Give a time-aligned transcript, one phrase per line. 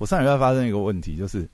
[0.00, 1.46] 我上礼拜发生一个问题，就是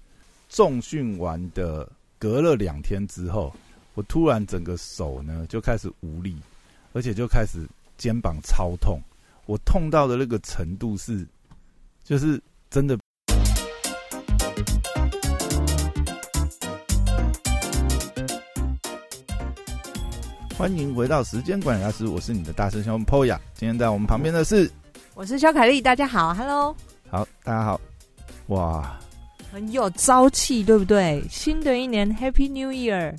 [0.49, 1.85] 重训完的
[2.17, 3.53] 隔了两天之后，
[3.95, 6.37] 我突然整个手呢就开始无力，
[6.93, 7.67] 而且就开始
[7.99, 9.01] 肩膀超痛。
[9.47, 11.27] 我痛到的那个程度是，
[12.05, 12.41] 就是
[12.71, 12.97] 真的。
[20.57, 23.41] 欢迎回到时间管理大师，我是你的大师兄 Poya。
[23.55, 24.71] 今天在我们旁边的是，
[25.15, 26.77] 我是肖凯丽，大家好，Hello，
[27.11, 27.81] 好，大家好，
[28.49, 28.99] 哇，
[29.53, 31.23] 很有朝气，对不对？
[31.31, 33.15] 新的一年 Happy New Year，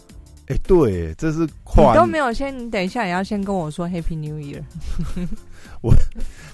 [0.48, 4.62] 哎，对，这是你都没有先，你等一下也要先跟我说 Happy New Year。
[5.82, 5.94] 我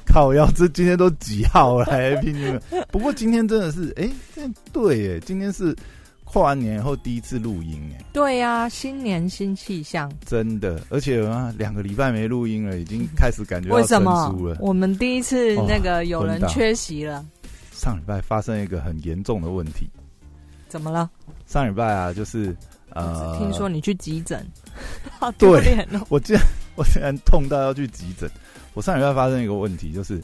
[0.06, 2.86] 靠，要这今天都几号了 Happy New Year？
[2.92, 4.10] 不过今天真的是，哎，
[4.72, 5.76] 对，哎，今天是。
[6.26, 14.36] 跨完年以后第一次录音哎，对呀，新年新气象，真的，而且啊，两个礼拜没录音了，已经开始感觉为什么？
[14.60, 17.24] 我们第一次那个有人缺席了。
[17.84, 19.90] 上礼拜发生一个很严重的问题，
[20.70, 21.10] 怎么了？
[21.46, 22.56] 上礼拜啊，就是
[22.92, 24.50] 呃，听说你去急诊，
[25.20, 26.00] 好丢脸哦！
[26.08, 28.32] 我竟然 我竟然痛到要去急诊。
[28.74, 30.24] 我上礼拜发生一个问题，就是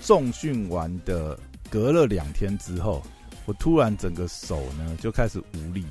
[0.00, 1.38] 重训完的
[1.68, 3.02] 隔了两天之后。
[3.44, 5.84] 我突然整个手呢就开始无力，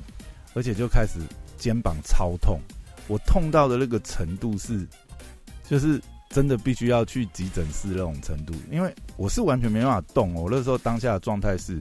[0.54, 1.20] 而且就开始
[1.56, 2.58] 肩膀超痛。
[3.06, 4.84] 我痛到的那个程度是，
[5.62, 6.02] 就是
[6.34, 8.52] 真的必须要去急诊室那种程度。
[8.70, 10.34] 因为我是完全没办法动。
[10.34, 11.80] 我那时候当下的状态是，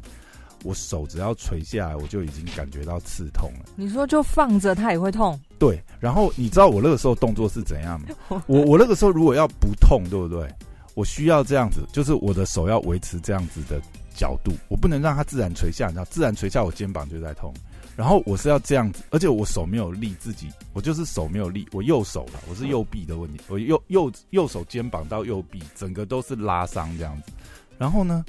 [0.64, 3.66] 我手只要垂下来，我就已经感觉到刺痛了。
[3.76, 5.38] 你说就放着它也会痛？
[5.58, 5.82] 对。
[6.00, 8.08] 然后你知道我那个时候动作是怎样吗？
[8.46, 10.48] 我我那个时候如果要不痛，对不对？
[10.94, 13.82] 我需要这样子，就是我的手要维持这样子的。
[14.16, 17.54] 角度，我不能让它自然垂下，你知道，自然垂下，我肩膀就在痛。
[17.96, 27.32] 然后我是要这样子，而且我手没有力，自己我就是手没有力，我右手了，我是右臂的问题，我右右右手肩膀到右臂，整个都是拉伤这样子。
[27.78, 28.26] 然后呢，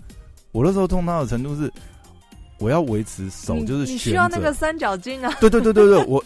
[0.52, 1.72] 我那时候痛到的程度是，
[2.58, 5.34] 我要维持手就是你需要那个三角巾啊？
[5.40, 6.22] 对对对对对，我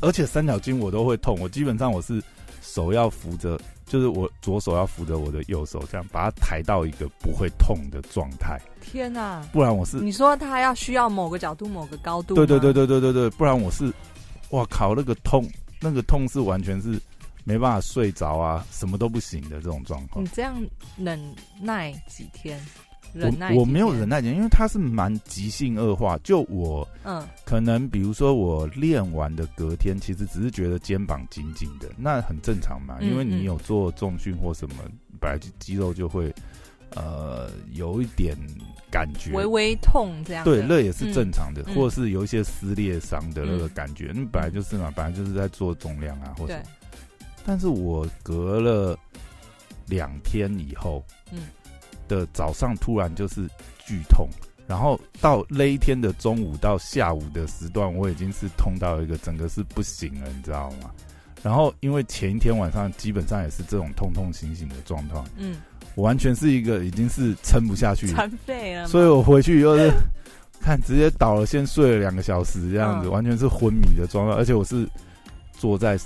[0.00, 2.20] 而且三角巾我都会痛，我基本上我是
[2.60, 3.56] 手要扶着。
[3.88, 8.60] 就是我左手要扶着我的右手，这样把它抬到一个不会痛的状态。
[8.80, 9.42] 天哪！
[9.52, 12.34] 不然我是你说他要需要某个角度、某个高度。
[12.34, 13.92] 对对对对对对对，不然我是，
[14.50, 14.94] 哇靠！
[14.94, 15.46] 那个痛，
[15.80, 17.00] 那个痛是完全是
[17.44, 20.24] 没办法睡着啊，什么都不行的这种状况。
[20.24, 20.54] 你这样
[20.96, 21.18] 忍
[21.60, 22.60] 耐几天？
[23.14, 26.18] 我我没有忍耐点，因为它是蛮急性恶化。
[26.22, 32.98] 就我，嗯，可能比如说我练完的隔天，其实只是觉得肩膀紧紧的，那很正常嘛。
[33.00, 34.76] 因为你有做重训或什么，
[35.20, 36.32] 本来就肌肉就会
[36.94, 38.36] 呃有一点
[38.90, 40.44] 感觉，微微痛这样。
[40.44, 46.54] 对，那也是正常的，或者是有一些撕裂伤的那个感觉，那本来就是嘛，本来就是在做重量啊，或者。
[47.46, 48.98] 但是我隔了
[49.86, 51.02] 两天以后，
[51.32, 51.46] 嗯。
[52.08, 53.46] 的早上突然就是
[53.86, 54.28] 剧痛，
[54.66, 60.90] 然后到那一天的中午到下午的时段，我已经是痛到一个整个是不行了，你知道吗？
[61.42, 65.56] 然后因为前一天晚上基本上也是这种痛痛醒醒的状况，嗯，
[65.94, 69.92] 我完全是一个已经是撑不下去，残废了，所以我回去又是
[70.60, 74.88] 看直接倒了，先睡了两个小时这样子，完全是昏迷的状态，而且我是
[75.52, 75.96] 坐在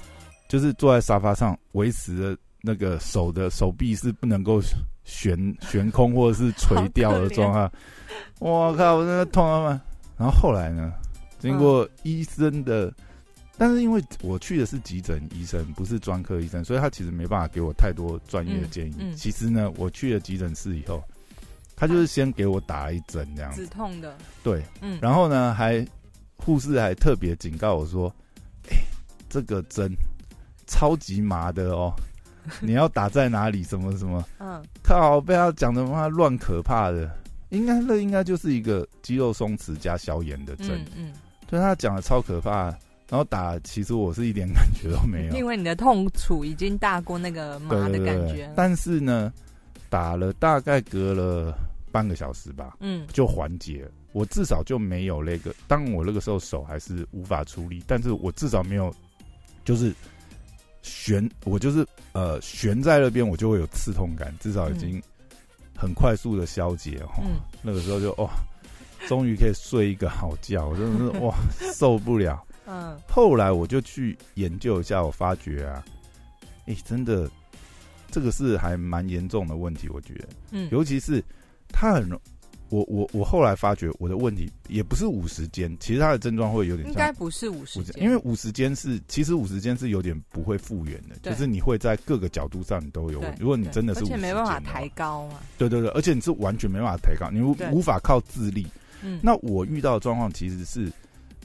[0.49, 4.61] 就是坐在沙发上维持的那个手的手臂是不能够。
[5.05, 7.71] 悬悬空或者是垂掉的状态，
[8.39, 9.81] 我靠，我真的痛啊！
[10.17, 10.93] 然后后来呢，
[11.39, 12.93] 经过医生的，
[13.59, 19.15] 但是因为我去的是急诊医生，不是专科医生，所以他其实没办法给我太多专业的建议。
[19.17, 21.03] 其实呢，我去了急诊室以后，
[21.75, 25.85] 他就是先给我打一针这样止痛的，对，嗯，然后呢，还
[26.37, 28.15] 护士还特别警告我说
[28.71, 28.77] ：“哎，
[29.29, 29.93] 这个针
[30.67, 31.93] 超级麻的哦。”
[32.61, 33.63] 你要打在哪里？
[33.63, 34.25] 什么什么？
[34.39, 35.21] 嗯，靠！
[35.21, 37.11] 被他讲的妈乱可怕的，
[37.51, 40.85] 应该那应该就是一个肌肉松弛加消炎的针。
[40.97, 41.13] 嗯，
[41.47, 42.65] 对他讲的超可怕，
[43.09, 48.53] 然后打，其实我是一点感觉都没有， 因为你的痛楚已经大过那个麻的感觉。
[48.57, 49.33] 但是呢，
[49.89, 51.57] 打了大概隔了
[51.93, 53.89] 半个小时吧，嗯，就缓解。
[54.13, 58.93] 我至少就没有那个，当我那个时候手还是无法出力，但是我至少没有，
[59.65, 59.95] 就是。
[60.83, 65.01] 悬，我就是呃悬在那边，我就会有刺痛感，至少已经
[65.77, 67.23] 很快速的消解哈。
[67.63, 68.29] 那个时候就哦，
[69.09, 71.35] 终于可以睡一个好觉，真的是 哇
[71.73, 72.45] 受不了。
[72.67, 75.85] 嗯，后来我就去研究一下，我发觉啊，
[76.67, 77.29] 哎，真的
[78.11, 81.23] 这个是还蛮严重的问题，我觉得，嗯，尤其是
[81.69, 82.21] 它很容，
[82.73, 93.39] 我我我后来发觉我的问题也不是五十肩，其实它的症状会有点像应该不是五十肩，因为五十肩是其实五十肩是有点不会复原的，就是你会在各个角度上你都有问题。
[93.43, 98.67] 如果你真的是而且没办法抬高嘛，对对对，而且你是完全没办法抬高，你无无法靠自力。
[99.03, 100.91] 嗯，那我遇到的状况其实是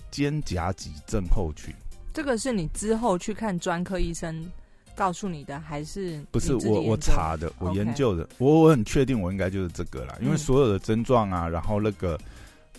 [0.10, 1.76] 肩胛脊症候群，
[2.14, 4.50] 这个是你之后去看专科医生
[4.98, 10.38] 告诉你的，还是不是我我查的，我研究的，我我很确定我应该就是这个啦，因为嗯。
[10.38, 12.20] 所有的症状啊，然后那个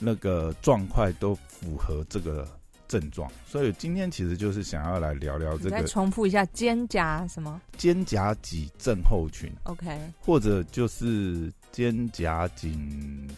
[0.01, 2.47] 那个状况都符合这个
[2.89, 7.61] 症状，所以今天其实就是想要来聊聊这个重复一下肩胛什么？
[7.77, 9.87] 肩胛脊症候群，？OK，
[10.19, 13.31] 或者就是肩胛颈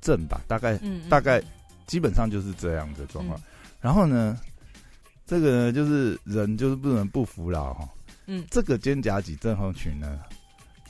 [0.00, 1.08] 症吧，大概嗯，嗯。
[1.10, 1.42] 大概
[1.86, 3.38] 基本上就是这样的状况。
[3.40, 3.42] 嗯。
[3.80, 4.38] 然后呢，
[5.26, 7.88] 这个呢就是人就是不能不服老哈。
[8.28, 8.46] 嗯。
[8.48, 10.20] 这个肩胛脊症候群呢，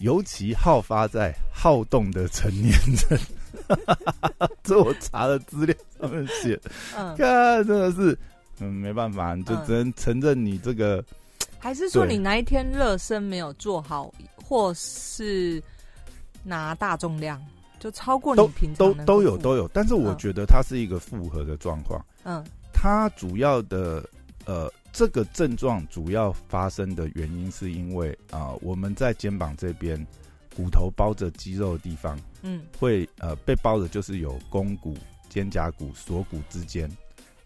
[0.00, 3.18] 尤其好发在好动的成年人。
[4.62, 6.60] 这我查的资料上面写，
[6.94, 8.16] 嗯，看真的是，
[8.60, 11.02] 嗯，没办法，你就嗯只能承认你这个
[11.58, 15.60] 还是说你那一天热身没有做好，或是
[16.44, 17.42] 拿大重量，
[17.80, 20.18] 就超过你都平常都都有都有，但是我嗯。
[20.18, 22.04] 觉得它是一个复合的状况。
[22.24, 22.44] 嗯。
[22.72, 24.06] 它主要的
[24.44, 30.04] 呃，这个症状主要发生的原因是因为啊、我们在肩膀这边
[30.56, 32.62] 骨头包着肌肉的地方，嗯。
[32.78, 34.96] 会呃被包的就是有肱骨、
[35.28, 36.90] 肩胛骨、锁骨之间，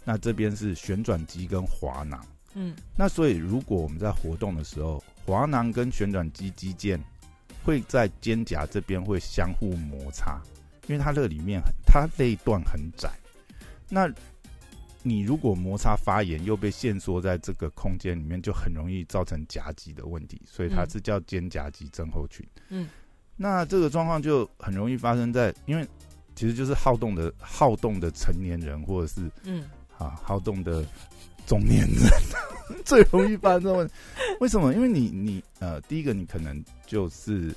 [0.05, 2.25] 那这边是旋转肌跟滑囊。
[2.55, 2.75] 嗯。
[2.97, 6.99] 那所以如果我们在活动的时候，滑囊跟旋转肌肌腱
[7.65, 10.41] 会在肩胛这边会相互摩擦，
[10.87, 13.11] 因为它这里面它这一段很窄，
[13.89, 14.11] 那
[15.03, 22.47] 你如果摩擦发炎又被限缩在这个空间里面，就很容易造成夹击的问题，所以它嗯是叫肩胛肌症候群。
[22.69, 22.89] 嗯
[23.37, 25.87] 那这个状况就很容易发生在，因为
[26.37, 29.65] 其实就是好动的好动的成年人，或者是嗯
[29.99, 30.85] 啊好动的
[31.47, 32.11] 中年人
[32.85, 33.95] 最容易发生这种问题。
[34.41, 34.73] 为什么？
[34.75, 37.53] 因为你你呃，第一个你可能就是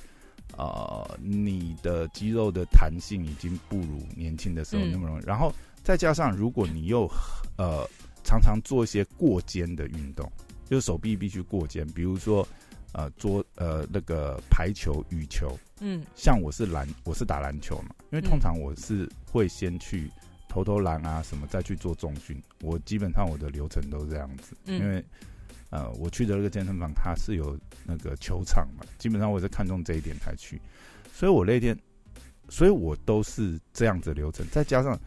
[0.56, 5.54] 呃你的肌肉的弹性已经不如年轻的时候嗯那么容易，然后
[5.86, 7.08] 再加上如果你又
[7.58, 7.88] 呃
[8.24, 10.28] 常常做一些过肩的运动，
[10.68, 12.44] 就是手臂必须过肩，比如说
[12.92, 16.04] 呃桌呃那个排球、羽球，嗯。
[16.16, 20.10] 像我是篮，我是打篮球嘛，因为通嗯常我是会先去
[20.48, 22.42] 投投篮啊什么，再去做重训。
[22.62, 24.80] 我基本上我的流程都是这样子，嗯。
[24.80, 25.04] 因为
[25.70, 30.60] 呃我去的那个健身房它是有那个球场嘛，基本上我是看中这一点才去，
[31.12, 31.78] 所以我那天，
[32.48, 34.98] 所以我都是这样子流程，再加上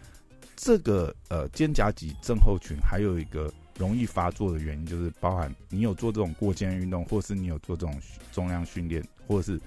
[0.61, 7.97] 这个呃肩胛脊症候群还有一个容易发作的原因，就是包含你有做这种过肩运动，或是你有做这种
[8.33, 9.61] 重量训练，或者是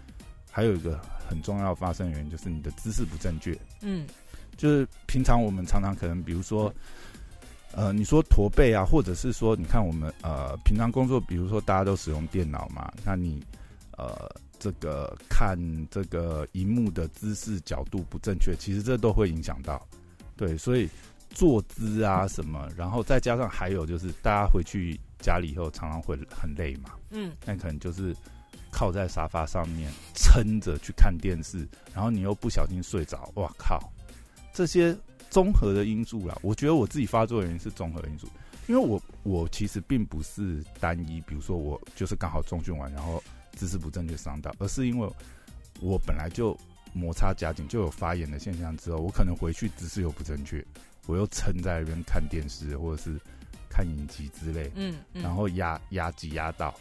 [0.50, 3.58] 还有一个很重要发生的原因，就是你的姿势不正确。
[3.80, 4.06] 嗯
[4.54, 6.72] 就是平常我们常常可能，比如说，
[7.72, 13.42] 呃，你说驼背啊，或者是说，你看我们呃平常工作，比如说大家都使用电脑嘛，那你
[13.96, 15.58] 呃这个看
[15.90, 19.84] 这个荧幕的姿势角度不正确，其实这都会影响到。
[20.36, 20.88] 对，所以
[21.30, 28.14] 坐姿啊什么，然后再加上还有就是大家回去家里以后常常会很累嘛，嗯那可能就是
[28.70, 33.92] 靠在沙发上面撑着去看电视，然后你又不小心睡着，哇靠！
[34.52, 34.96] 这些
[35.30, 38.26] 综合的因素啦，我觉得我自己发作的原因是综合因素，
[38.66, 45.10] 因为我我其实并不是单一，比如说我就是刚好中训完，然后姿势不正确伤到，而是因为
[45.80, 46.54] 我本来就
[46.92, 50.64] 摩擦夹紧，就有发炎的现象之后，我可能回去姿势又不正确，
[51.06, 53.18] 我又撑在那边看电视或者是
[53.70, 56.74] 看影集之类，嗯嗯，然后压压挤压到，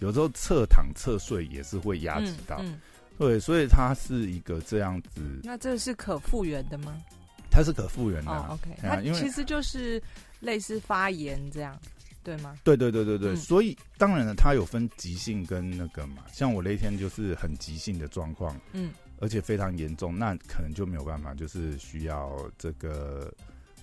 [0.00, 2.80] 有时候侧躺侧睡也是会压挤到，嗯嗯。
[3.18, 7.02] 对，所以它是一个这样子，那这是可复原的吗？
[7.50, 8.30] 它是可复原的。
[8.50, 10.02] ，OK，它其实就是
[10.40, 11.74] 类似发炎这样，
[12.22, 12.54] 对吗？
[12.62, 13.16] 对对对对。
[13.16, 13.36] 对，嗯。
[13.38, 23.32] 所以当然了，它有分急性跟那个嘛，像我那一天就是很急性的状况，嗯而且非常严重，那可能就没有办法，就是需要这个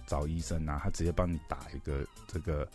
[0.05, 2.67] 找医生啊，他直接帮你打一个这个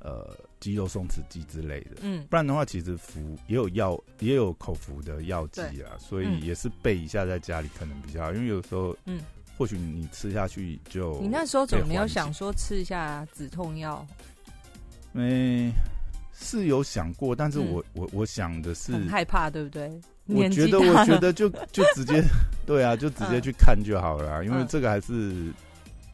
[0.00, 1.96] 呃肌肉松弛剂之类的。
[2.00, 9.20] 嗯不然的话，其实服也有药，也有口服的药剂啊，所以嗯也是备一下在家里可能比较好，因为有时候，嗯，
[9.56, 14.06] 或许你吃下去就你那时候怎么没有想说吃一下止痛药？
[15.14, 15.72] 嗯、
[16.32, 20.00] 是有想过，但是嗯我、我我想的是，很害怕，对不对？
[20.28, 22.22] 我觉得我觉得就就直接
[22.66, 25.52] 对啊，就直接嗯去看就好了啊、因为嗯这个还是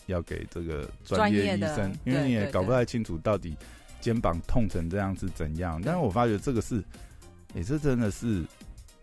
[0.07, 3.57] 要给这个专专业医生，因为你也搞不太清楚到底
[4.01, 5.81] 肩膀痛成这样是怎样。
[5.85, 6.83] 但是我发觉这个是，
[7.55, 8.45] 哎、这真的是，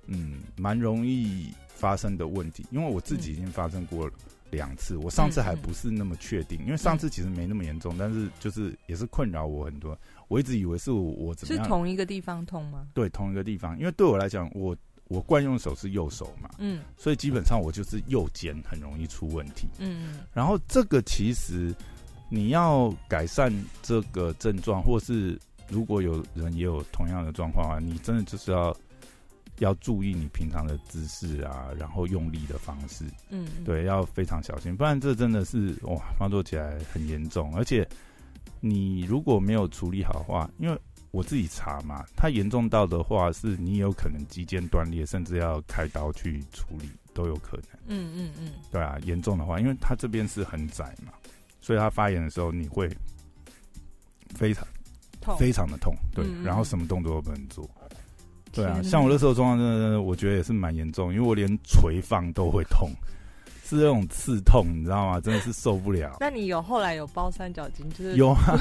[0.08, 4.10] 嗯，蛮容易发生的问题，因为我自己已经发生过
[4.52, 9.98] 两次，我上次还不是那么确定，因为上次其实没那么严重，但是就是也是困扰我很多。
[10.28, 11.64] 我一直以为是我我怎么样？
[11.64, 12.88] 是同一个地方痛吗？
[12.94, 14.74] 对，同一个地方，因为对我来讲，我
[15.12, 16.82] 我惯用手是右手嘛，嗯。
[16.98, 19.68] 所以基本上我就是右肩很容易出问题。
[19.80, 20.20] 嗯。
[20.34, 21.76] 然后这个其实
[22.30, 23.54] 你要改善
[23.84, 25.38] 这个症状，或是
[25.68, 28.76] 如果有人也有同样的状况啊，你真的就是要
[29.60, 37.88] 要注意你平常的姿势啊，然后用力的方式，嗯，对，要非常小心，不然这真的是哇，发作起来很严重，而且
[38.60, 40.80] 你如果没有处理好的话，因为
[41.12, 47.66] 我自己查嘛，它严重到的话，是你有可能肌腱断裂，甚至要开刀去处理都有可能。
[47.88, 51.12] 嗯嗯嗯对啊，严重的话，因为它这边是很窄嘛，
[51.60, 52.90] 所以它发炎的时候你会
[54.36, 54.66] 非常
[55.20, 57.70] 痛，非常的痛，对，嗯嗯然后什么动作都不能做。
[58.54, 62.90] 对啊，像我那时候状况，真的，真的我觉得也是蛮严重，因为我连垂放都会痛，
[63.64, 65.20] 是那种刺痛，你知道吗？
[65.22, 66.18] 真的是受不了。
[66.20, 68.58] 那你有后来有包三角巾，就是有啊，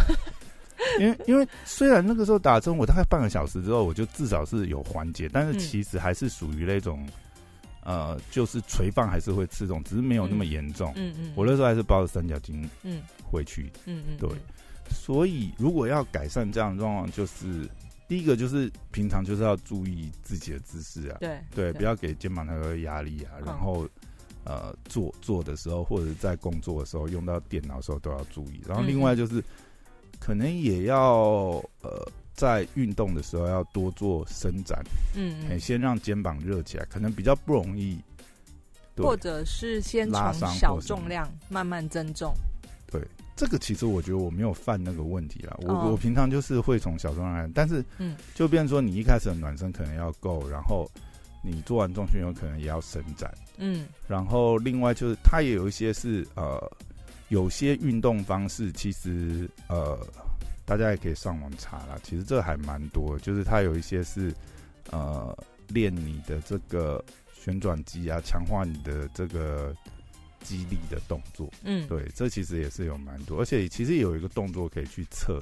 [0.99, 7.07] 因为因为虽然那个时候打针，我大概半个小时之后，我就至少是有缓解，但是嗯其实还是属于那种，
[7.85, 10.93] 呃，就是垂放还是会刺痛，只是没有那么严重。
[10.97, 14.29] 嗯嗯，我那时候还是包着三角巾嗯回去，嗯嗯对
[14.91, 17.69] 所以如果要改善这样的状况，就是
[18.09, 23.89] 第一个就是平常就是要注意自己的姿势啊，对对，不要给肩膀太多压力啊，嗯然后。
[24.43, 28.63] 呃，做做的时候，或者在工作的时候，用到电脑的时候都要注意。
[28.67, 29.45] 然后另外就是，
[30.21, 34.81] 可能也要呃，在运动的时候要多做伸展，
[35.17, 37.99] 嗯先让肩膀热起来，可能比较不容易。
[38.97, 42.35] 或者是先拉从小重量慢慢增重，
[42.91, 43.01] 对，
[43.35, 45.57] 这个其实我觉得我没有犯那个问题啦。
[45.63, 50.87] 我、哦我平常就是会从小重量来，但是嗯就变成说你一开始的暖身可能要够，然后
[51.43, 53.33] 你做完重训有可能也要伸展。
[53.57, 56.61] 嗯然后另外就是它也有一些是呃，
[57.31, 59.99] 有些运动方式其实呃，
[60.65, 61.99] 大家也可以上网查啦。
[62.03, 64.35] 其实这还蛮多，就是它有一些是
[64.91, 65.37] 呃，
[65.69, 69.75] 练你的这个旋转肌啊，强化你的这个
[70.43, 71.49] 肌力的动作。
[71.63, 75.41] 嗯，对，这其实也是有蛮多，而且其实有一个动作可以去测。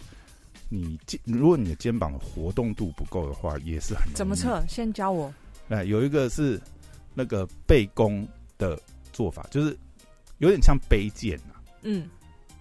[0.71, 4.37] 你肩，如果你的肩膀的活动度不够的话，也是很怎么？
[4.37, 4.63] 测？
[4.69, 5.33] 先教我。
[5.71, 6.61] 哎，有一个是
[7.15, 8.29] 那个背弓
[8.59, 8.79] 的
[9.11, 9.75] 做法，就是
[10.37, 11.57] 有点像背剑啊。
[11.83, 12.09] 嗯，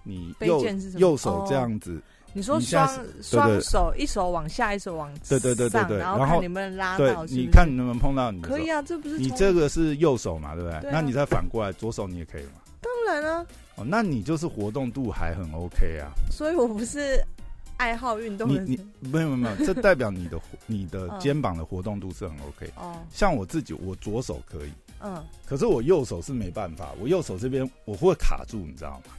[0.04, 0.64] 你右
[0.98, 2.02] 右手哦这样子，
[2.34, 7.26] 你说双是双手一手往下，一手往对对对对对然后然看能不能拉到。
[7.26, 8.42] 你看你能不能碰到你？
[8.42, 10.92] 可以啊，这不是你这个是右手嘛，对不对？
[10.92, 12.62] 那你再反过来，左手你也可以嘛。
[12.80, 13.46] 当然啊，
[13.76, 16.12] 哦，那你就是活动度还很 OK 啊。
[16.32, 17.20] 所以我不是
[17.78, 22.72] 爱好运动的你你人没有没有没有，这代表你的你的 嗯肩膀的活动度是很 OK。
[22.76, 29.14] 哦，像我自己，我左手可以，嗯，可是我右手是没办法，我右手这边我会卡住，你知道吗？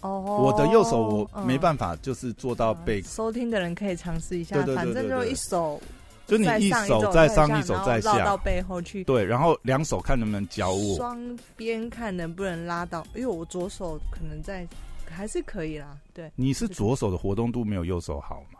[0.00, 5.80] 哦，我的右手我嗯没办法，就是做到背，收听的人可以尝试一下，反正就一手
[6.26, 10.96] 就你一手在上，一手在下到下，背后去，对，然后两手看能不能交握。
[10.96, 11.18] 双
[11.56, 14.64] 边看能不能拉到，因为我左手可能在
[15.10, 18.57] 还是可以啦，对，你是左手的活动度没有右手好嘛？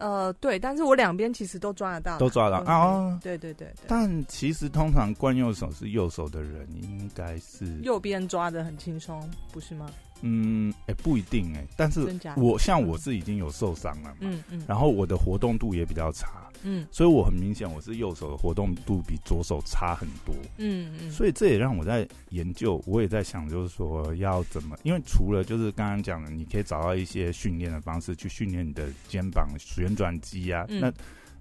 [0.00, 9.86] 呃，对，但是我两边其实都抓得到，都抓得到啊对对对对，但其实通常惯右手是右手的人，应该是右边抓的很轻松，不是吗？
[10.22, 16.86] 嗯，哎、不一定哎、但是我像我是已经有受伤了嘛，嗯嗯，然后我的活动度也比较差，嗯。
[16.90, 30.80] 所以我很明显我是右手的活动度比左手差很多，嗯嗯，所以这也让我在研究，我也在想，就是说要怎么，因为除了就是刚刚讲的，你可以找到一些训练的方式去训练你的肩膀旋转肌啊，嗯。
[30.80, 30.92] 那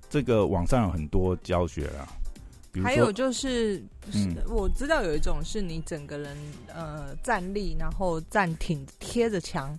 [0.09, 2.07] 这个网上有很多教学啦，
[2.71, 3.83] 比如还有就是，
[4.13, 4.35] 嗯。
[4.47, 6.37] 我知道有一种是你整个人
[6.73, 9.77] 呃站立，然后站挺贴着墙，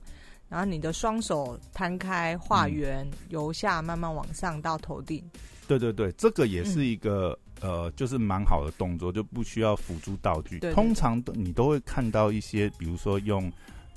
[0.49, 2.73] 然后你的双手摊开画嗯。
[2.73, 5.23] 圆，由下慢慢往上到头顶。
[5.67, 6.87] 对对对，这个也是嗯。
[6.87, 10.59] 一个、呃，就是蛮好的动作，就不需要辅助道具。
[10.73, 13.51] 通常都你都会看到一些，比如说用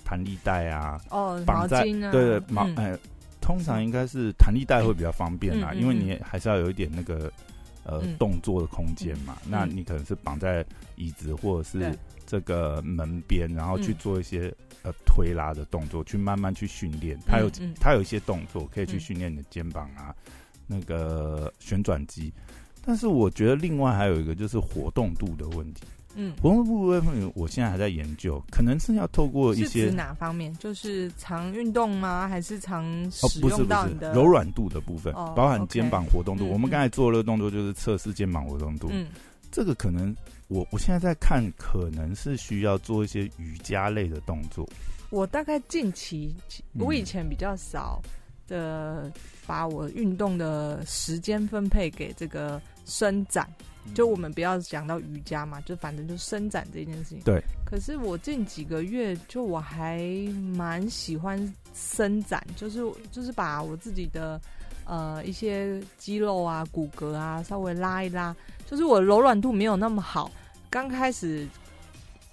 [0.06, 2.76] 弹力带啊，哦，毛绑在巾啊，对对毛嗯。
[2.76, 3.00] 呃，
[3.42, 7.32] 通常应该是弹力带会比较方便啦，因为你还是要有一点那个
[7.84, 9.38] 呃、嗯动作的空间嘛。
[9.46, 17.18] 嗯那你可能是绑在椅子或者是这个门边，然后去嗯做一些、呃推拉的动作，去慢慢去训练。
[17.26, 17.50] 它有、
[17.80, 20.16] 它有一些动作可以去嗯训练你的肩膀啊，
[20.68, 22.34] 那个旋转肌。
[22.86, 25.84] 但是我觉得另外还有一个就是活动度的问题，
[26.16, 30.56] 嗯，活动度的问题，我现在还在研究，可能是要透过一些指哪方面？
[30.58, 32.28] 就是常运动吗？
[32.28, 32.86] 还是常
[33.22, 34.24] 哦，使不是不是用到你的柔？
[34.26, 36.46] 软度的部分，哦包含肩膀活动度。
[36.46, 39.08] 嗯我们刚才做的动作就是测试肩膀活动度，嗯
[39.52, 40.16] 这个可能
[40.48, 44.68] 我我现在在看，可能是需要做一些瑜伽类的动作。
[45.10, 46.36] 我大概近期，
[46.74, 48.02] 嗯我以前比较少
[48.48, 49.12] 的
[49.46, 53.48] 把我运动的时间分配给这个伸展。
[53.94, 57.20] 就我们不要讲到瑜伽嘛，就反正就伸展这件事情。
[57.22, 57.44] 对。
[57.66, 60.02] 可是我近几个月，就我还
[60.56, 62.80] 蛮喜欢伸展，就是
[63.12, 64.40] 就是把我自己的
[64.86, 68.36] 呃一些肌肉啊、骨骼啊稍微拉一拉，
[68.70, 70.32] 就是我柔软度没有那么好。
[70.70, 71.48] 刚开始，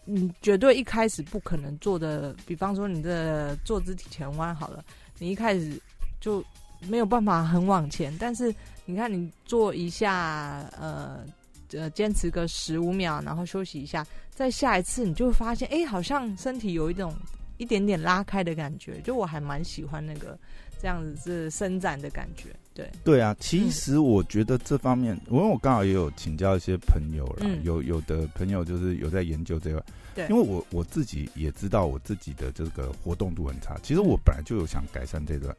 [0.05, 4.85] 你绝对一开始不可能做的，比方说你的坐姿体前弯好了，
[5.19, 5.81] 你一开始
[6.21, 6.45] 就
[6.87, 8.55] 没有办法很往前，但是
[8.85, 11.25] 你看你做一下，呃。
[11.73, 17.15] 呃，坚持个十五秒，然后休息一下，再下一次，你就会发现，哎，好像身体有一种
[17.59, 19.01] 一点点拉开的感觉。
[19.03, 20.39] 就我还蛮喜欢那个
[20.81, 22.49] 这样子是伸展的感觉。
[22.73, 29.85] 对，对啊，其实我觉得这方面，因为我刚好也有请教一些朋友啦，嗯有有的朋友就是有在研究这个，
[30.15, 35.55] 对因为我我自己也知道我自己的这个活动度很差，其实我本来就有想改善这段。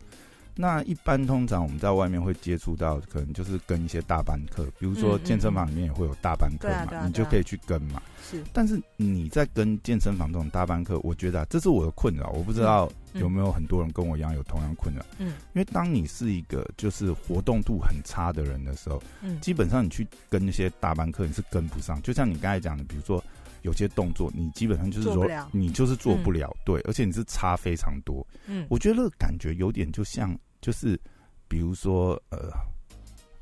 [0.55, 8.01] 那一般通常我们在外面会接触到，可能就是跟一些大班课，比如说健身房里面也会有大班课嘛，你就可以去跟嘛。
[8.29, 15.03] 是，但是你在跟健身房这种大班课，我觉得、啊、这是我的困扰，我不知道嗯有没有很多人跟我一样有同样困扰。
[15.17, 22.01] 嗯因为当你是一个就是活动度很差的人的时候，嗯，基本上你去跟那些大班课你是跟不上。
[22.01, 23.23] 就像你刚才讲的，比如说
[23.61, 28.25] 有些动作，你基本上就是说你就是做不了，对，而且你是差非常多。
[28.45, 30.99] 嗯，我觉得那个感觉有点就像，就是
[31.47, 32.49] 比如说呃，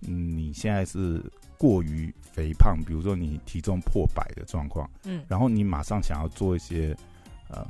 [0.07, 1.23] 嗯你现在是
[1.57, 5.23] 过于肥胖，比如说你体重破百的状况，嗯。
[5.27, 6.95] 然后你马上想要做一些
[7.49, 7.67] 呃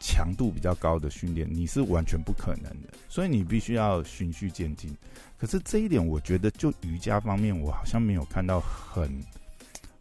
[0.00, 4.96] 强度比较高的训练，你是完全不可能的，所以你必须要循序渐进。
[5.36, 9.08] 可是这一点，我觉得就瑜伽方面，我好像没有看到很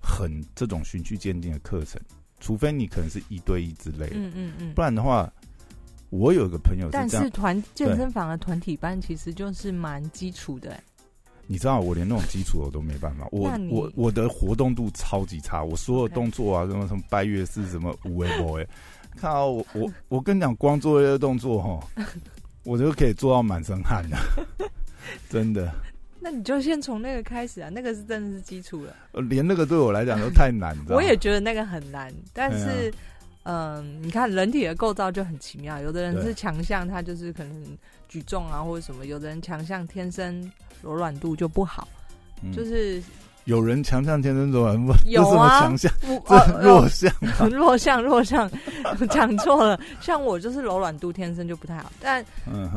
[0.07, 1.99] 很这种循序渐进的课程，
[2.39, 4.73] 除非你可能是一对一之类的，嗯嗯嗯。
[4.73, 4.81] 不。
[4.81, 5.31] 然的话，
[6.09, 10.83] 我有一个朋友但是这样，是团健身房的团体班其实就是蛮基础的、欸，
[11.47, 18.67] 你知道我连那种基础我都没办法，我我我的活动度超级差，我所有动作啊，什么什么拜月式，什么五 A 波哎，
[19.17, 21.87] 靠我我我跟你讲，光做这些动作哈，
[22.63, 24.17] 我就可以做到满身汗的，
[25.29, 25.73] 真的，
[26.29, 28.93] 那你就先从那个开始啊，那个是真的是基础了。
[29.13, 32.93] 呃连那个对我来讲都太难，你知道吗我也觉得那个很难，但是，
[33.43, 37.77] 嗯，你看人体的构造就很奇妙，有的人是强项，他就是可能
[38.09, 40.51] 举重啊或者什么；有的人强项天生
[40.83, 41.87] 柔软度就不好，
[42.43, 43.01] 嗯就是
[43.45, 45.89] 有人强项天生柔软，度有什么 啊强项，
[46.61, 47.09] 弱项
[47.39, 48.51] 啊，弱项弱项，
[49.09, 49.79] 讲错了。
[50.01, 52.21] 像我就是柔软度天生就不太好，但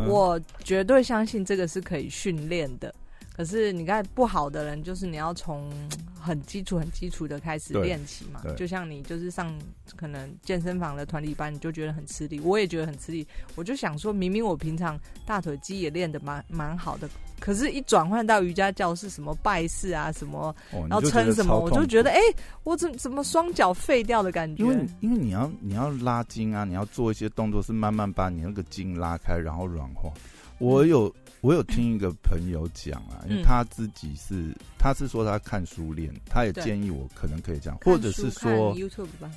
[0.07, 2.95] 我绝对相信这个是可以训练的。
[3.35, 5.71] 可是你看不好的人，就是你要从
[6.21, 8.55] 很基础、很基础的开始练起嘛对。
[8.55, 9.57] 就像你就是上
[9.97, 13.27] 可能健身房的团体班，你就觉得很吃力，我也觉得很吃力。
[13.55, 22.21] 我就想说，明明我平常大腿肌也练得蛮蛮好的，可是一转换到瑜伽教室，什么拜式啊，什么哦要你就觉得撑什么，我就觉得哎、
[22.65, 24.63] 我怎怎么双脚废掉的感觉？
[24.63, 30.13] 因为因为你要你要拉筋啊，你要做一些动作，是慢慢把你那个筋拉开，然后软化。
[30.59, 39.31] 我有我有听一个朋友讲啊，因为嗯他自己是他是说他看书练，他也建议我可能可以这样，或者是说 YouTube 吧，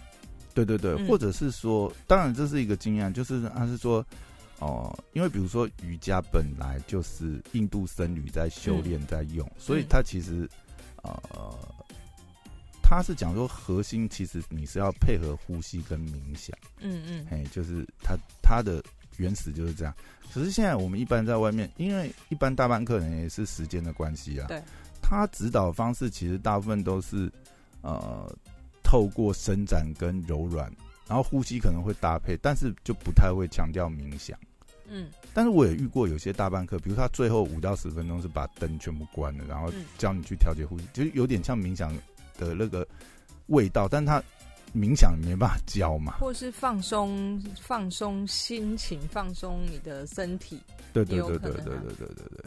[0.53, 1.07] 对对对，嗯。
[1.07, 4.05] 或者是说，当然这是一个经验，就是他是说
[4.59, 10.49] 哦、因为比如说瑜伽本来就是印度僧侣在修炼在用，所以他其实
[11.03, 11.11] 呃。
[12.85, 16.55] 他是讲说，核心其实你是要配合呼吸跟冥想。
[16.79, 17.25] 嗯嗯。
[17.31, 18.83] 哎，就是他他的
[19.17, 19.93] 原始就是这样。
[20.34, 24.62] 可是现在我们一般在外面，因为一般大班课人也是时间的关系啊，对，
[25.02, 27.32] 他指导方式其实大部分都是
[27.82, 28.28] 呃
[28.84, 30.71] 透过伸展跟柔软，
[31.08, 34.38] 然后呼吸可能会搭配，但是就不太会强调冥想。
[34.89, 41.95] 嗯但是我也遇过有些大班课，比如他最后五到十分钟是把灯全部关了，然后嗯教你去调节呼吸，就是有点像冥想
[42.38, 42.88] 的那个
[43.47, 44.21] 味道，但他
[44.73, 46.13] 冥想没办法教嘛。
[46.19, 50.59] 或是放松放松心情，放松你的身体，
[50.91, 52.45] 对对对对对对对对对。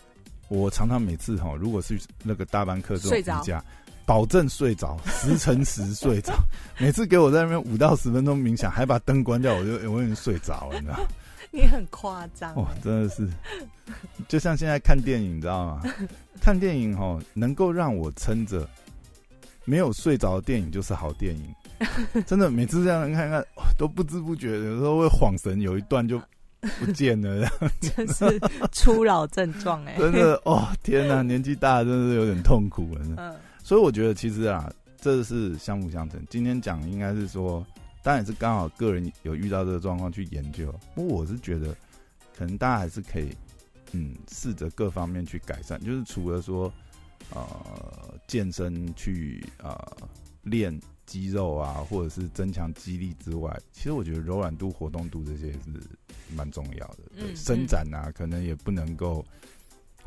[0.49, 3.65] 我常常每次哈，如果是那个大班课这种睡着瑜伽，
[4.05, 6.35] 保证睡着，十乘十睡着。
[6.79, 10.99] 每次给我在那边五到十分钟冥想，还把灯关掉，我就我已经睡着了，你知道？
[11.53, 13.27] 你很夸张欸、哦，真的是，
[14.29, 15.83] 就像现在看电影，你知道吗？
[16.41, 18.69] 看电影哈，能够让我撑着
[19.67, 21.55] 没有睡着的电影就是好电影。
[22.25, 26.19] 真的，每次这样看看、哦都不知不觉，有时候会晃神，有一段就
[26.81, 27.47] 不见了。
[27.83, 28.41] 这是
[28.73, 33.01] 初老症状哎、真的哦，天哪，年纪大了真的是有点痛苦了。
[33.19, 36.25] 嗯所以我觉得其实啊，这是相辅相成。
[36.31, 37.67] 今天讲应该是说，
[38.01, 40.73] 当然是刚好个人有遇到这个状况去研究。
[40.95, 41.75] 不过我是觉得，
[42.39, 43.29] 可能大家还是可以，
[43.91, 45.79] 嗯，试着各方面去改善。
[45.85, 46.73] 就是除了说，
[47.31, 49.77] 呃，健身去呃
[50.43, 55.61] 练肌肉啊，或者是增强肌力之外，其实我觉得柔软度、活动度这些是
[56.35, 56.99] 蛮重要的。
[57.19, 59.25] 对，伸展啊，可能也不能够。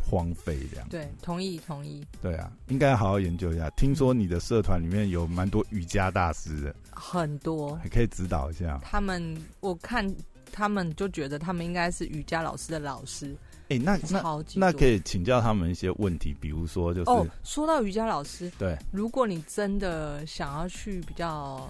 [0.01, 2.03] 荒废这样对，同意同意。
[2.19, 3.69] 对啊，应该好好研究一下。
[3.71, 8.79] 听说你的社团里面有蛮多瑜伽大师的，很多，还可以指导一下。
[8.81, 10.09] 他们我看
[10.51, 13.35] 他们就觉得他们应该是瑜伽老师的老师。
[13.69, 21.69] 哎，那那那可以请教他们一些问题，比如说就是哦，说到瑜伽老师，对，如果你真的想要去比较，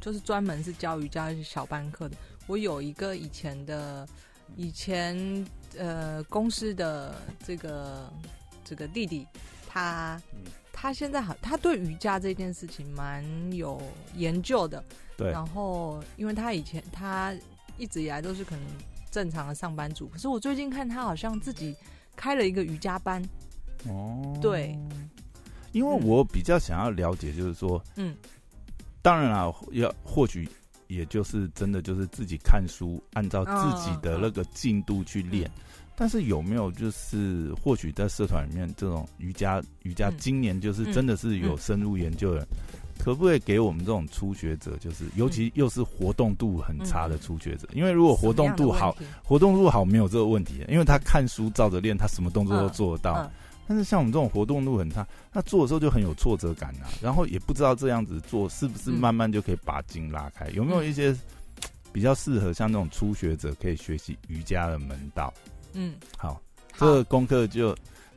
[0.00, 4.06] 就是专门是教瑜伽小班课的，我有一个以前的
[4.56, 5.46] 以前。
[5.78, 8.10] 呃，公司的这个
[8.64, 9.26] 这个弟弟，
[9.68, 10.18] 他
[10.72, 13.78] 他现在好，他对瑜伽这件事情蛮有
[14.14, 14.82] 研究的。
[15.18, 15.30] 对。
[15.30, 17.34] 然后，因为他以前他
[17.76, 18.64] 一直以来都是可能
[19.16, 21.74] 正常的上班族，可是我最近看他好像自己
[22.14, 23.22] 开了一个瑜伽班。
[23.88, 24.36] 哦。
[24.42, 24.78] 对。
[25.72, 28.14] 因为我比较想要了解，就是说，嗯，
[29.00, 30.46] 当然了，要或许
[30.88, 35.50] 也就是真的就是自己看书，按照自己的那个进度去练。
[35.94, 42.46] 但是有没有就是或许在社团里面这种瑜伽瑜伽今年就是真的是有深入研究的，
[43.06, 47.68] 可不可以给我们这种初学者，就是尤其又是活动度很差的初学者？
[47.72, 53.30] 因为如果活动度好，活动度好没有这个问题，因为他看书照着练，他什么动作都做得到。
[53.68, 60.48] 但是像我们这种活动度很差，那做的时候就很有挫折感啊，然后也不知道这样子做是不是慢慢就可以把筋拉开？
[60.48, 61.16] 有没有一些
[61.92, 65.32] 比较适合像那种初学者可以学习瑜伽的门道？
[65.74, 66.42] 嗯，好，
[66.76, 67.72] 这个功课就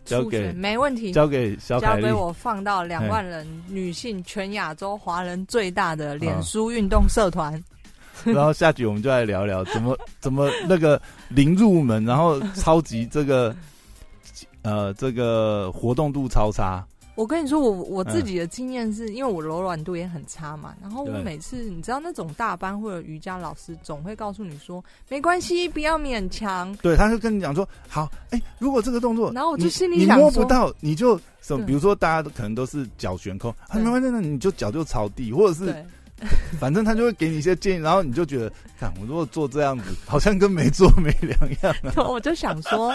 [0.10, 7.64] 交给没问题，交给小交给我放到两万人女性全亚洲华人最大的脸书运动社团，
[8.26, 13.56] 然后下局我们就来聊聊怎么 怎么那个零入门，然后超级这个
[14.64, 16.86] 呃这个活动度超差。
[17.20, 26.74] 我跟你说，我我自己的经验是因为我柔软度也很差嘛，然后我每次你知道那种大班或者瑜伽老师总会告诉你说没关系，不要勉强。
[26.78, 35.86] 对，他就跟你讲说好，哎，如果这个动作，然后我就心里想你摸不到，你就什么，比如说大家都可能都是脚悬空，没关系，那你就脚就朝地，或者是。
[36.60, 41.76] 反正他就会给你一些建议，然后你就觉得，看我如果做这样子，好像跟没做没两样。
[42.10, 42.94] 我就想说，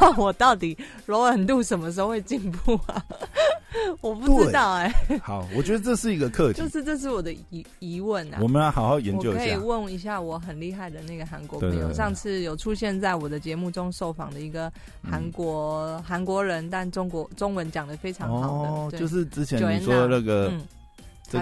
[0.00, 3.04] 那我到底柔软度什么时候会进步啊？
[4.00, 4.92] 我不知道哎。
[5.22, 8.38] 好，我觉得这是一个课题，就是这是我的疑疑问啊。
[8.40, 9.38] 我们要好好研究一下。
[9.38, 14.72] 可以问一下我很厉害的那个韩国朋友，上次有出现在我的节目中受访的一个
[15.08, 20.52] 韩国韩国人，但中国中文讲的非常好的，就是之前你说那个。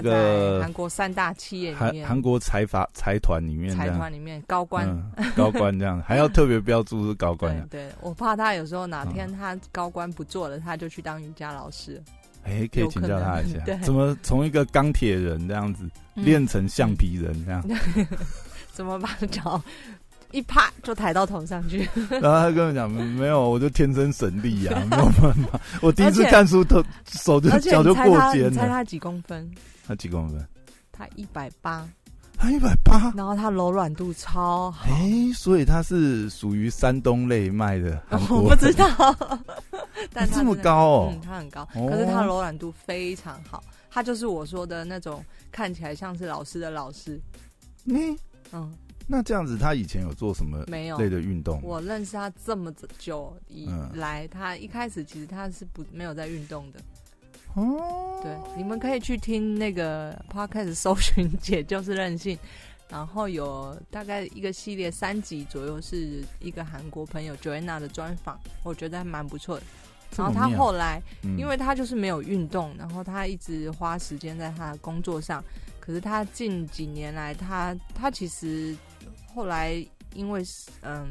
[0.03, 4.89] 这个韩国三大企业里面韩国财阀财团里面财团里面高官
[5.37, 7.67] 高官这样 还要特别标注是高官。
[7.71, 12.03] 对我怕他有时候哪天他高官不做了，他就去当瑜伽老师。
[12.45, 17.65] 哎，可以请教他一下， 怎么从一个钢铁人这样子练成橡皮人这样？
[18.73, 19.63] 怎么把脚
[20.35, 21.89] 一啪就抬到头上去？
[22.11, 25.61] 然后他跟我讲没有，我就天生神力呀， 没有办法。
[25.81, 28.51] 我第一次看书，头手就 脚就过肩了。
[28.51, 29.49] 猜他几公分？
[29.87, 30.45] 他几公分？
[30.91, 31.89] 他一百八，
[32.37, 34.87] 他一百八，然后他柔软度超好。
[34.87, 38.03] 哎，所以他是属于山东类卖的。
[38.29, 38.87] 我不知道，
[40.13, 43.63] 但这么高哦，嗯，他很高，可是他柔软度非常好。
[43.91, 47.21] 他就是我说的那种看起来像是老师的老师。
[47.87, 48.17] 嗯
[48.53, 48.73] 嗯，
[49.07, 51.61] 那这样子，他以前有做什么没有类的运动？
[51.63, 56.81] 我认识他这么久以来，他一开始其实他是不没有在运动的。
[57.55, 62.37] 哦，对，你们可以去听那个 podcast 搜寻“姐就是任性”，
[62.91, 69.63] 然后有大概一个系列三集左右，是一个韩国朋友 Joanna 的专访，我觉得还蛮不错的。
[70.17, 71.03] 然后他后来，
[71.37, 75.43] 因为他就是没有运动，然后他一直花时间在他的工作上，
[75.79, 78.77] 可是他近几年来，他他其实
[79.35, 80.43] 后来因为
[80.83, 81.09] 嗯。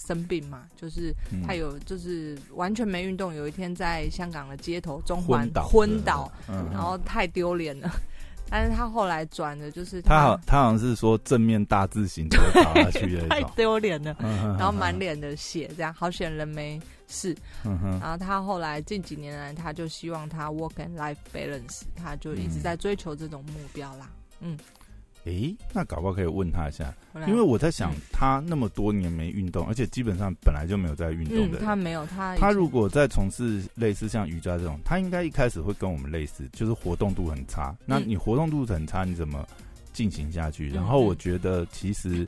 [0.00, 1.14] 生病嘛，就是
[1.46, 3.34] 他有，就是完全没运动。
[3.34, 7.90] 有一天在香港的街头中环昏倒，然后太丢脸了。
[8.48, 14.16] 但是他后来转的，就是他好，他好像是说正面大字型的倒下去的 太丢脸了。
[14.58, 17.36] 然后满脸的血，这样好险人没事。
[17.62, 24.08] 然后他后来近几年来，他就希望他 work and life balance，他就一直在追求这种目标啦。
[24.40, 24.58] 嗯。
[25.24, 26.94] 诶，那搞不好可以问他一下，
[27.26, 37.76] 因为我在想嗯，他那么多年没运动，而且基本上本来就没有在运动嗯，的人，他没有他他如果在从事类似像瑜伽这种，他应该一开始会跟我们类似，就是活动度很差。
[37.84, 39.46] 那你活动度很差，你怎么
[39.92, 40.70] 进行下去？
[40.70, 42.26] 嗯然后我觉得其实，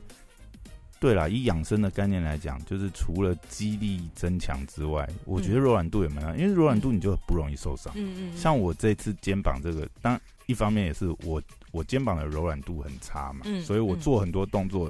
[0.99, 7.91] 对啦，以养生的概念来讲，就是除了肌力增强之外，我觉得柔软度也蛮重要，因为柔软度你就不容易受伤。
[7.95, 8.37] 嗯嗯，嗯。
[8.37, 11.41] 像我这次肩膀这个，当然一方面也是我
[11.73, 14.89] 我肩膀的柔软度很差嘛，嗯所以我做很多动作，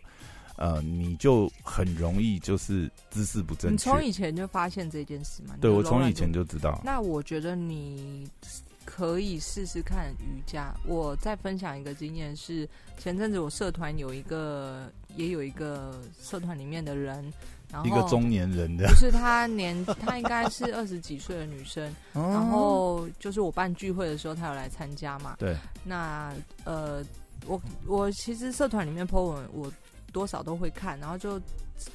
[0.58, 3.72] 呃，你就很容易就是姿势不正确。
[3.72, 5.56] 你从以前就发现这件事吗？
[5.62, 6.80] 对我从以前就知道。
[6.84, 8.28] 那我觉得你
[8.84, 10.76] 可以试试看瑜伽。
[10.86, 12.68] 我再分享一个经验是，
[12.98, 17.32] 前阵子我社团有一个，也有一个社团里面的人，
[17.74, 18.88] 然后一个中年人的。
[18.88, 21.84] 不，是她年， 她应该是二十几岁的女生，
[22.14, 25.36] 然然后就是我办聚会的时候，她有来参加嘛。
[25.40, 26.32] 对，那
[26.64, 27.04] 呃，
[27.48, 29.70] 我我其实社团里面 po 文，我
[30.14, 31.42] 多少都会看，然后就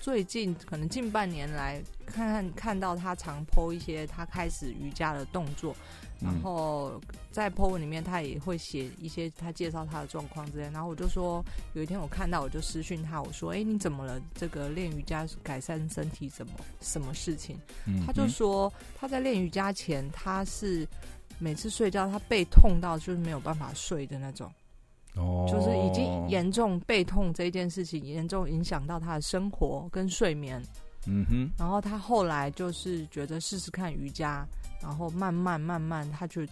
[0.01, 5.75] 最近可能近半年来看看看到他常 po 一些他开始瑜伽的动作，
[6.21, 7.01] 然嗯后
[7.31, 14.21] 在 po 文里面他也会写一些他介绍他的状况之类，然后我就说有一天我看到我就私讯他，我说哎你怎么了？
[14.35, 17.57] 这个练瑜伽改善身体怎么什么事情？
[17.87, 20.87] 嗯他就说他在练瑜伽前他是。
[21.41, 24.53] 每次睡觉，他背痛到就是没有办法睡的那种。
[25.19, 30.63] 哦，就是已经严重背痛这件事情严重影响到他的生活跟睡眠，
[31.07, 34.47] 嗯哼，然后他后来就是觉得试试看瑜伽，
[34.81, 36.47] 然后慢慢慢慢他就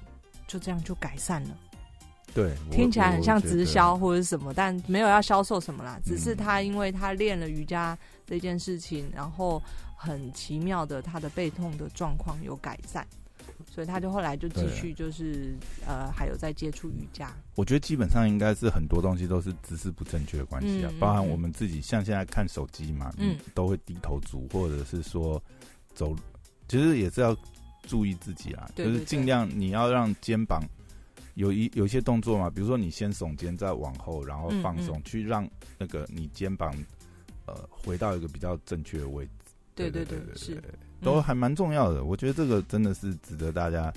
[0.46, 1.56] 就这样就改善了。
[2.34, 9.62] 对，听起来很像直，销或者是什么，但没有要销售什么啦，只是嗯他因为他练了瑜伽这件事情，然后
[9.96, 13.06] 很奇妙的他的背痛的状况有改善。
[13.70, 17.34] 所以他就后来就继续就是呃，还有在接触瑜伽。
[17.54, 21.28] 我觉得基本上应该是很多东西都是姿势不正确的关系啊，包含嗯。
[21.28, 25.42] 我们自己，像现在看手机嘛，嗯嗯，都会低头族，或者是说
[25.94, 26.16] 走，
[26.68, 27.36] 其实也是要
[27.82, 30.62] 注意自己啦，对对就是尽量你要让肩膀
[31.34, 36.72] 有一有一些动作嘛，比如说你先耸肩，再往后，然后嗯放松，嗯去让那个你肩膀
[37.46, 39.30] 呃回到一个比较正确的位置。
[39.74, 40.54] 对对对对，是。
[40.54, 40.70] 对，
[41.02, 42.04] 都嗯还蛮重要的。
[42.04, 43.92] 我觉得这个真的是值得大家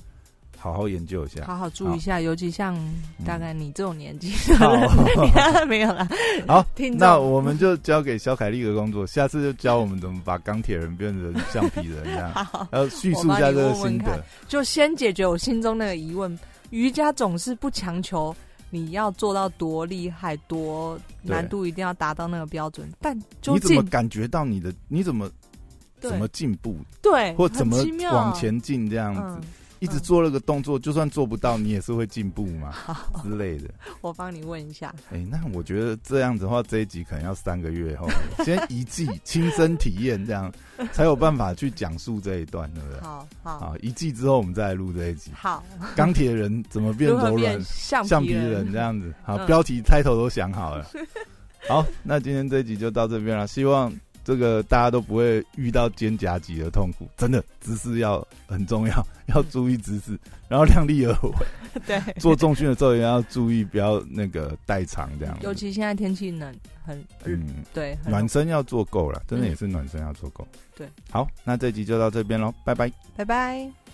[0.58, 1.46] 好好研究一下。
[1.46, 2.78] 好好注意一下，尤其像
[3.26, 6.08] 大概你这种年纪 的，没有啦。
[6.48, 6.66] 好，
[6.98, 14.24] 那我们就 交给小凯丽的工作，下次就教我们怎么把钢铁人变成橡皮人这样，好，然后叙述一下这个心得。
[14.48, 16.38] 就先解决我心中那个疑问。
[16.72, 18.36] 瑜伽总是不强求
[18.70, 24.72] 你要做到多厉害、多对难度，一定要达到那个标准，但究你怎么感觉到你的？
[24.88, 25.34] 你怎么对
[26.00, 27.78] 怎么进步，对，或怎么
[28.12, 29.42] 往前进这样子嗯？，
[29.80, 32.74] 一直做了个动作，就算做不到，你也是会进步嘛，
[33.24, 33.70] 之类的。
[34.02, 34.94] 我帮你问一下。
[35.12, 38.08] 哎，那我觉得这样子的话，这一集可能要三个月后，
[38.44, 40.52] 先一季 亲身体验，这样
[40.92, 43.00] 才有办法去讲述这一段，对不对？
[43.02, 45.32] 好好好，一季之后我们再来录这一集。
[45.34, 45.64] 好，
[45.96, 47.62] 钢铁人怎么变柔软？
[47.64, 49.14] 橡橡皮人人这样子。
[49.24, 50.86] 好，嗯标题、开头都想好了。
[51.68, 53.46] 好，那今天这一集就到这边了。
[53.46, 53.94] 希望
[54.30, 60.16] 这个大家都不会遇到肩胛肌的痛苦，真的姿势要很重要，要注意姿势，
[60.48, 61.32] 然后量力而为。
[61.88, 65.36] 对，做重训的时候也要注意，不要那个代偿这样。
[65.42, 70.48] 尤其现在天气冷，很嗯，对，暖身要做够了，真的嗯也是暖身要做够。
[70.76, 72.92] 对，好，那这集就到这边喽，拜拜。
[73.18, 73.89] 拜拜。